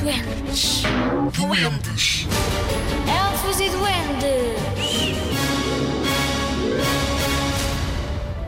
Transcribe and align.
Duendes. 0.00 0.82
Duendes. 1.34 2.26
Elfos 3.08 3.60
e 3.60 3.68
duendes. 3.68 5.18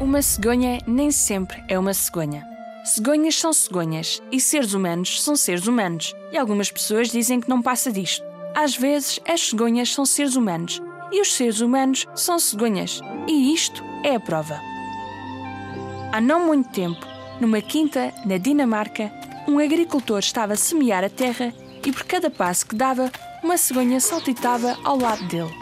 Uma 0.00 0.22
cegonha 0.22 0.78
nem 0.86 1.10
sempre 1.10 1.62
é 1.68 1.78
uma 1.78 1.92
cegonha. 1.92 2.46
Cegonhas 2.84 3.34
são 3.38 3.52
cegonhas 3.52 4.22
e 4.32 4.40
seres 4.40 4.72
humanos 4.72 5.22
são 5.22 5.36
seres 5.36 5.66
humanos. 5.66 6.14
E 6.32 6.38
algumas 6.38 6.70
pessoas 6.70 7.10
dizem 7.10 7.40
que 7.40 7.48
não 7.48 7.60
passa 7.60 7.92
disto. 7.92 8.24
Às 8.54 8.74
vezes, 8.74 9.20
as 9.28 9.48
cegonhas 9.50 9.92
são 9.92 10.06
seres 10.06 10.36
humanos 10.36 10.80
e 11.12 11.20
os 11.20 11.34
seres 11.34 11.60
humanos 11.60 12.06
são 12.14 12.38
cegonhas. 12.38 13.00
E 13.28 13.52
isto 13.52 13.84
é 14.02 14.14
a 14.14 14.20
prova. 14.20 14.58
Há 16.10 16.20
não 16.20 16.46
muito 16.46 16.70
tempo, 16.70 17.06
numa 17.38 17.60
quinta 17.60 18.14
na 18.24 18.38
Dinamarca, 18.38 19.12
um 19.46 19.58
agricultor 19.58 20.18
estava 20.18 20.54
a 20.54 20.56
semear 20.56 21.04
a 21.04 21.10
terra 21.10 21.52
e 21.84 21.92
por 21.92 22.04
cada 22.04 22.30
passo 22.30 22.66
que 22.66 22.74
dava, 22.74 23.10
uma 23.42 23.58
cegonha 23.58 24.00
saltitava 24.00 24.78
ao 24.82 24.98
lado 24.98 25.22
dele. 25.24 25.52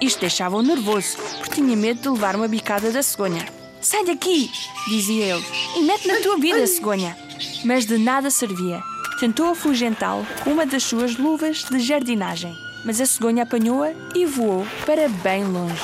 Isto 0.00 0.20
deixava-o 0.20 0.62
nervoso, 0.62 1.16
porque 1.38 1.56
tinha 1.56 1.76
medo 1.76 2.00
de 2.00 2.08
levar 2.08 2.36
uma 2.36 2.48
bicada 2.48 2.90
da 2.90 3.02
cegonha. 3.02 3.44
Sai 3.80 4.04
daqui, 4.04 4.50
dizia 4.88 5.34
ele, 5.34 5.44
e 5.76 5.82
mete 5.82 6.06
na 6.06 6.20
tua 6.20 6.38
vida, 6.38 6.66
cegonha. 6.66 7.16
Mas 7.64 7.84
de 7.84 7.98
nada 7.98 8.30
servia. 8.30 8.80
Tentou 9.18 9.50
afugentá-lo 9.50 10.26
com 10.42 10.50
uma 10.50 10.66
das 10.66 10.84
suas 10.84 11.16
luvas 11.16 11.64
de 11.64 11.78
jardinagem, 11.80 12.56
mas 12.84 13.00
a 13.00 13.06
cegonha 13.06 13.42
apanhou-a 13.42 13.92
e 14.14 14.24
voou 14.24 14.66
para 14.86 15.08
bem 15.08 15.44
longe. 15.44 15.82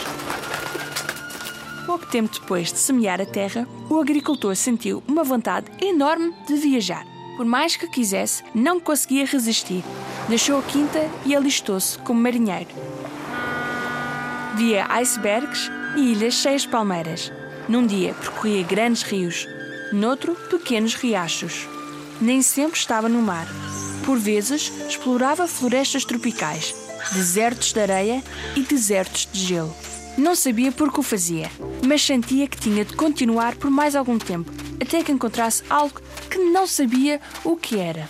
Pouco 1.87 2.07
tempo 2.07 2.33
depois 2.33 2.73
de 2.73 2.79
semear 2.79 3.21
a 3.21 3.27
terra, 3.27 3.67
o 3.89 3.99
agricultor 3.99 4.55
sentiu 4.55 5.03
uma 5.09 5.25
vontade 5.25 5.67
enorme 5.81 6.35
de 6.47 6.55
viajar. 6.55 7.18
Por 7.39 7.47
mais 7.47 7.77
que 7.77 7.87
quisesse, 7.87 8.43
não 8.53 8.81
conseguia 8.81 9.25
resistir. 9.25 9.85
Deixou 10.29 10.59
a 10.59 10.63
quinta 10.63 11.09
e 11.25 11.37
alistou-se 11.37 11.97
como 11.99 12.21
marinheiro. 12.21 12.69
Via 14.57 14.89
icebergs 15.01 15.71
e 15.97 16.01
ilhas 16.01 16.35
cheias 16.35 16.63
de 16.63 16.69
palmeiras. 16.69 17.33
Num 17.69 17.87
dia 17.87 18.13
percorria 18.15 18.65
grandes 18.65 19.03
rios, 19.05 19.47
noutro, 19.93 20.35
pequenos 20.51 20.97
riachos. 20.97 21.69
Nem 22.21 22.43
sempre 22.43 22.77
estava 22.77 23.09
no 23.09 23.23
mar. 23.23 23.47
Por 24.05 24.19
vezes, 24.19 24.73
explorava 24.89 25.47
florestas 25.47 26.05
tropicais, 26.05 26.75
desertos 27.13 27.73
de 27.73 27.79
areia 27.79 28.21
e 28.57 28.63
desertos 28.63 29.29
de 29.33 29.39
gelo. 29.39 29.73
Não 30.17 30.35
sabia 30.35 30.73
por 30.73 30.93
que 30.93 30.99
o 30.99 31.05
fazia, 31.05 31.49
mas 31.87 32.03
sentia 32.03 32.49
que 32.49 32.59
tinha 32.59 32.85
de 32.85 32.97
continuar 32.97 33.55
por 33.55 33.71
mais 33.71 33.95
algum 33.95 34.19
tempo, 34.19 34.51
até 34.83 35.05
que 35.05 35.13
encontrasse 35.13 35.63
algo 35.71 36.01
que 36.39 36.51
não 36.51 36.69
sabia 36.69 37.21
o 37.45 37.57
que 37.57 37.79
era. 37.79 38.09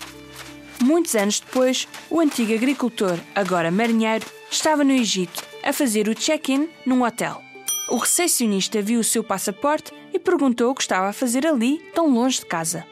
Muitos 0.83 1.15
anos 1.17 1.41
depois, 1.41 1.89
o 2.11 2.21
antigo 2.21 2.53
agricultor, 2.53 3.19
agora 3.35 3.71
marinheiro, 3.71 4.27
estava 4.51 4.85
no 4.85 4.93
Egito 4.93 5.43
a 5.65 5.73
fazer 5.73 6.09
o 6.09 6.15
check-in 6.15 6.69
num 6.85 7.03
hotel. 7.03 7.43
O 7.91 7.97
recepcionista 7.97 8.83
viu 8.83 9.01
o 9.01 9.05
seu 9.05 9.25
passaporte 9.25 9.93
e 10.13 10.19
perguntou 10.19 10.71
o 10.71 10.75
que 10.75 10.83
estava 10.83 11.09
a 11.09 11.13
fazer 11.13 11.47
ali, 11.47 11.79
tão 11.95 12.11
longe 12.11 12.41
de 12.41 12.47
casa. 12.47 12.87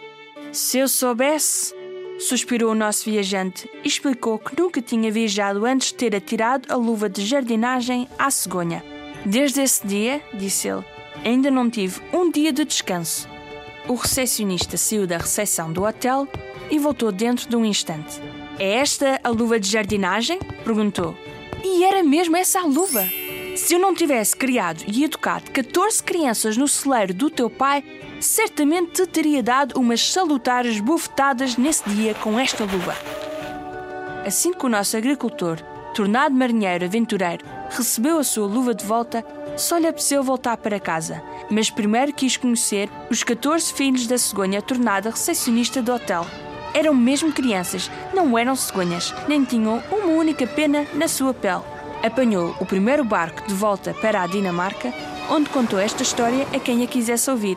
Se 0.52 0.78
eu 0.78 0.88
soubesse, 0.88 1.74
suspirou 2.18 2.72
o 2.72 2.74
nosso 2.74 3.04
viajante 3.04 3.68
e 3.84 3.88
explicou 3.88 4.38
que 4.38 4.58
nunca 4.58 4.80
tinha 4.80 5.12
viajado 5.12 5.66
antes 5.66 5.88
de 5.88 5.96
ter 5.96 6.16
atirado 6.16 6.72
a 6.72 6.76
luva 6.76 7.10
de 7.10 7.26
jardinagem 7.26 8.08
à 8.18 8.30
cegonha. 8.30 8.82
Desde 9.26 9.60
esse 9.60 9.86
dia, 9.86 10.22
disse 10.32 10.68
ele, 10.68 10.84
ainda 11.22 11.50
não 11.50 11.68
tive 11.68 12.00
um 12.10 12.30
dia 12.30 12.52
de 12.52 12.64
descanso. 12.64 13.35
O 13.88 13.94
recepcionista 13.94 14.76
saiu 14.76 15.06
da 15.06 15.16
recepção 15.16 15.72
do 15.72 15.84
hotel 15.84 16.26
e 16.70 16.78
voltou 16.78 17.12
dentro 17.12 17.48
de 17.48 17.54
um 17.54 17.64
instante. 17.64 18.20
É 18.58 18.74
esta 18.74 19.20
a 19.22 19.28
luva 19.28 19.60
de 19.60 19.70
jardinagem? 19.70 20.40
perguntou. 20.64 21.16
E 21.62 21.84
era 21.84 22.02
mesmo 22.02 22.36
essa 22.36 22.60
a 22.60 22.64
luva! 22.64 23.06
Se 23.56 23.74
eu 23.74 23.78
não 23.78 23.94
tivesse 23.94 24.36
criado 24.36 24.82
e 24.86 25.04
educado 25.04 25.50
14 25.50 26.02
crianças 26.02 26.56
no 26.56 26.66
celeiro 26.66 27.14
do 27.14 27.30
teu 27.30 27.48
pai, 27.48 27.82
certamente 28.20 28.92
te 28.92 29.06
teria 29.06 29.42
dado 29.42 29.78
umas 29.78 30.00
salutares 30.00 30.80
bufetadas 30.80 31.56
nesse 31.56 31.88
dia 31.88 32.14
com 32.14 32.38
esta 32.38 32.64
luva. 32.64 32.94
Assim 34.26 34.52
que 34.52 34.66
o 34.66 34.68
nosso 34.68 34.96
agricultor, 34.96 35.58
tornado 35.96 36.34
marinheiro 36.34 36.84
aventureiro, 36.84 37.42
recebeu 37.70 38.18
a 38.18 38.22
sua 38.22 38.46
luva 38.46 38.74
de 38.74 38.84
volta, 38.84 39.24
só 39.56 39.78
lhe 39.78 39.86
apeteceu 39.86 40.22
voltar 40.22 40.58
para 40.58 40.78
casa, 40.78 41.22
mas 41.50 41.70
primeiro 41.70 42.12
quis 42.12 42.36
conhecer 42.36 42.90
os 43.10 43.24
14 43.24 43.72
filhos 43.72 44.06
da 44.06 44.18
cegonha 44.18 44.60
tornada 44.60 45.08
recepcionista 45.08 45.80
do 45.80 45.94
hotel. 45.94 46.26
Eram 46.74 46.92
mesmo 46.92 47.32
crianças, 47.32 47.90
não 48.12 48.36
eram 48.36 48.54
cegonhas, 48.54 49.14
nem 49.26 49.42
tinham 49.42 49.82
uma 49.90 50.08
única 50.08 50.46
pena 50.46 50.86
na 50.92 51.08
sua 51.08 51.32
pele. 51.32 51.62
Apanhou 52.02 52.54
o 52.60 52.66
primeiro 52.66 53.02
barco 53.02 53.48
de 53.48 53.54
volta 53.54 53.94
para 53.94 54.20
a 54.20 54.26
Dinamarca, 54.26 54.92
onde 55.30 55.48
contou 55.48 55.78
esta 55.78 56.02
história 56.02 56.46
a 56.54 56.60
quem 56.60 56.84
a 56.84 56.86
quisesse 56.86 57.30
ouvir. 57.30 57.56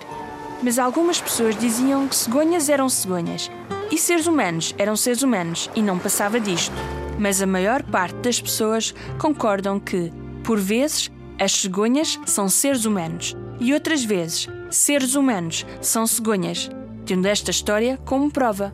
Mas 0.63 0.79
algumas 0.79 1.19
pessoas 1.19 1.57
diziam 1.57 2.07
que 2.07 2.15
cegonhas 2.15 2.69
eram 2.69 2.87
cegonhas 2.87 3.51
e 3.91 3.97
seres 3.97 4.27
humanos 4.27 4.73
eram 4.77 4.95
seres 4.95 5.23
humanos 5.23 5.69
e 5.75 5.81
não 5.81 5.99
passava 5.99 6.39
disto. 6.39 6.98
Mas 7.19 7.41
a 7.41 7.45
maior 7.45 7.83
parte 7.83 8.15
das 8.19 8.41
pessoas 8.41 8.95
concordam 9.19 9.77
que, 9.79 10.11
por 10.43 10.57
vezes, 10.57 11.11
as 11.37 11.51
cegonhas 11.51 12.17
são 12.25 12.47
seres 12.47 12.85
humanos 12.85 13.35
e 13.59 13.73
outras 13.73 14.03
vezes, 14.05 14.47
seres 14.69 15.15
humanos 15.15 15.65
são 15.81 16.07
cegonhas, 16.07 16.69
tendo 17.05 17.27
esta 17.27 17.51
história 17.51 17.97
como 18.05 18.31
prova. 18.31 18.73